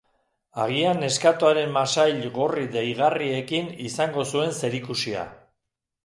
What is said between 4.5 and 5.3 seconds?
zerikusia.